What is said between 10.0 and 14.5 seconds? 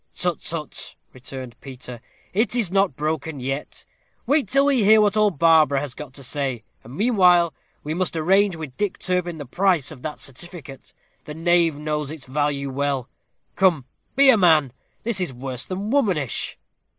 that certificate. The knave knows its value well. Come, be a